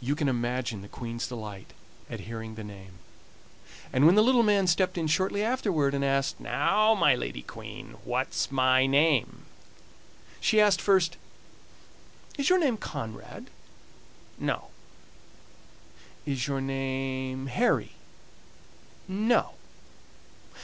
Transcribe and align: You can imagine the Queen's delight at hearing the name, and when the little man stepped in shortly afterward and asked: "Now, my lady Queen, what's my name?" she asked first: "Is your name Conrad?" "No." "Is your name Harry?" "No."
You 0.00 0.16
can 0.16 0.28
imagine 0.28 0.82
the 0.82 0.88
Queen's 0.88 1.28
delight 1.28 1.74
at 2.10 2.18
hearing 2.26 2.56
the 2.56 2.64
name, 2.64 2.94
and 3.92 4.04
when 4.04 4.16
the 4.16 4.20
little 4.22 4.42
man 4.42 4.66
stepped 4.66 4.98
in 4.98 5.06
shortly 5.06 5.44
afterward 5.44 5.94
and 5.94 6.04
asked: 6.04 6.40
"Now, 6.40 6.92
my 6.96 7.14
lady 7.14 7.42
Queen, 7.42 7.92
what's 8.02 8.50
my 8.50 8.84
name?" 8.86 9.44
she 10.40 10.60
asked 10.60 10.80
first: 10.80 11.16
"Is 12.36 12.48
your 12.48 12.58
name 12.58 12.76
Conrad?" 12.76 13.46
"No." 14.40 14.70
"Is 16.26 16.48
your 16.48 16.60
name 16.60 17.46
Harry?" 17.46 17.92
"No." 19.06 19.52